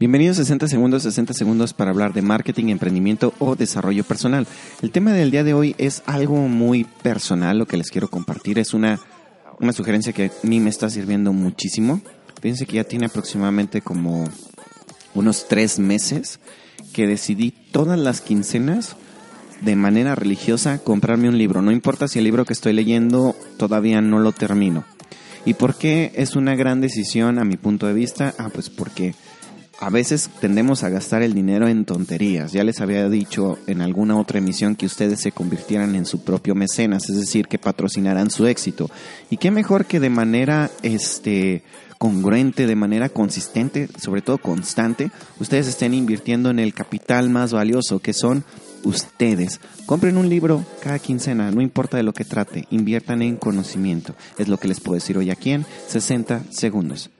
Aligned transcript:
Bienvenidos 0.00 0.38
a 0.38 0.44
60 0.44 0.66
segundos, 0.66 1.02
60 1.02 1.34
segundos 1.34 1.74
para 1.74 1.90
hablar 1.90 2.14
de 2.14 2.22
marketing, 2.22 2.68
emprendimiento 2.68 3.34
o 3.38 3.54
desarrollo 3.54 4.02
personal. 4.02 4.46
El 4.80 4.92
tema 4.92 5.12
del 5.12 5.30
día 5.30 5.44
de 5.44 5.52
hoy 5.52 5.74
es 5.76 6.02
algo 6.06 6.48
muy 6.48 6.84
personal, 6.84 7.58
lo 7.58 7.66
que 7.66 7.76
les 7.76 7.90
quiero 7.90 8.08
compartir 8.08 8.58
es 8.58 8.72
una, 8.72 8.98
una 9.60 9.74
sugerencia 9.74 10.14
que 10.14 10.24
a 10.28 10.30
mí 10.42 10.58
me 10.58 10.70
está 10.70 10.88
sirviendo 10.88 11.34
muchísimo. 11.34 12.00
Fíjense 12.40 12.64
que 12.64 12.76
ya 12.76 12.84
tiene 12.84 13.04
aproximadamente 13.04 13.82
como 13.82 14.24
unos 15.14 15.46
tres 15.48 15.78
meses 15.78 16.40
que 16.94 17.06
decidí 17.06 17.50
todas 17.50 17.98
las 17.98 18.22
quincenas 18.22 18.96
de 19.60 19.76
manera 19.76 20.14
religiosa 20.14 20.78
comprarme 20.78 21.28
un 21.28 21.36
libro. 21.36 21.60
No 21.60 21.72
importa 21.72 22.08
si 22.08 22.20
el 22.20 22.24
libro 22.24 22.46
que 22.46 22.54
estoy 22.54 22.72
leyendo 22.72 23.36
todavía 23.58 24.00
no 24.00 24.18
lo 24.18 24.32
termino. 24.32 24.82
¿Y 25.44 25.52
por 25.52 25.74
qué 25.74 26.10
es 26.14 26.36
una 26.36 26.54
gran 26.54 26.80
decisión 26.80 27.38
a 27.38 27.44
mi 27.44 27.58
punto 27.58 27.86
de 27.86 27.92
vista? 27.92 28.34
Ah, 28.38 28.48
pues 28.50 28.70
porque 28.70 29.14
a 29.80 29.88
veces 29.88 30.28
tendemos 30.40 30.84
a 30.84 30.90
gastar 30.90 31.22
el 31.22 31.32
dinero 31.32 31.66
en 31.66 31.86
tonterías. 31.86 32.52
Ya 32.52 32.64
les 32.64 32.80
había 32.80 33.08
dicho 33.08 33.58
en 33.66 33.80
alguna 33.80 34.18
otra 34.18 34.38
emisión 34.38 34.76
que 34.76 34.84
ustedes 34.84 35.20
se 35.20 35.32
convirtieran 35.32 35.94
en 35.94 36.04
su 36.04 36.22
propio 36.22 36.54
mecenas, 36.54 37.08
es 37.08 37.16
decir, 37.16 37.48
que 37.48 37.58
patrocinarán 37.58 38.30
su 38.30 38.46
éxito. 38.46 38.90
Y 39.30 39.38
qué 39.38 39.50
mejor 39.50 39.86
que 39.86 39.98
de 39.98 40.10
manera 40.10 40.70
este 40.82 41.62
congruente, 41.96 42.66
de 42.66 42.76
manera 42.76 43.08
consistente, 43.08 43.88
sobre 43.98 44.20
todo 44.20 44.38
constante, 44.38 45.10
ustedes 45.38 45.66
estén 45.66 45.94
invirtiendo 45.94 46.50
en 46.50 46.58
el 46.58 46.74
capital 46.74 47.30
más 47.30 47.52
valioso 47.52 48.00
que 48.00 48.12
son 48.12 48.44
ustedes. 48.84 49.60
Compren 49.86 50.18
un 50.18 50.28
libro 50.28 50.64
cada 50.82 50.98
quincena, 50.98 51.50
no 51.50 51.62
importa 51.62 51.96
de 51.96 52.02
lo 52.02 52.12
que 52.12 52.24
trate, 52.24 52.66
inviertan 52.70 53.22
en 53.22 53.36
conocimiento. 53.36 54.14
Es 54.38 54.48
lo 54.48 54.58
que 54.58 54.68
les 54.68 54.80
puedo 54.80 54.94
decir 54.94 55.16
hoy 55.16 55.30
aquí 55.30 55.52
en 55.52 55.64
60 55.88 56.44
segundos. 56.50 57.10